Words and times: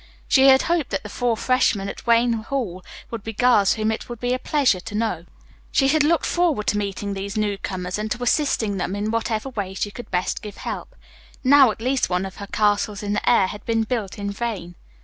She 0.27 0.47
had 0.47 0.63
hoped 0.63 0.89
that 0.89 1.03
the 1.03 1.09
four 1.09 1.37
freshmen 1.37 1.87
at 1.87 2.07
Wayne 2.07 2.33
Hall 2.33 2.83
would 3.11 3.23
be 3.23 3.33
girls 3.33 3.73
whom 3.73 3.91
it 3.91 4.09
would 4.09 4.19
be 4.19 4.33
a 4.33 4.39
pleasure 4.39 4.79
to 4.79 4.95
know. 4.95 5.25
She 5.71 5.89
had 5.89 6.01
looked 6.03 6.25
forward 6.25 6.65
to 6.69 6.77
meeting 6.79 7.13
these 7.13 7.37
newcomers 7.37 7.99
and 7.99 8.09
to 8.09 8.23
assisting 8.23 8.77
them 8.77 8.95
in 8.95 9.11
whatever 9.11 9.49
way 9.49 9.75
she 9.75 9.91
could 9.91 10.09
best 10.09 10.41
give 10.41 10.57
help. 10.57 10.95
Now 11.43 11.69
at 11.69 11.81
least 11.81 12.09
one 12.09 12.25
of 12.25 12.37
her 12.37 12.47
castles 12.47 13.03
in 13.03 13.13
the 13.13 13.29
air 13.29 13.45
had 13.45 13.63
been 13.63 13.83
built 13.83 14.17
in 14.17 14.31
vain. 14.31 14.73